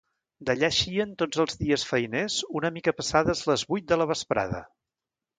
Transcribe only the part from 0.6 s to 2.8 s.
eixien tots els dies feiners una